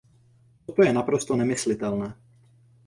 [0.65, 2.09] Toto je naprosto nemyslitelné.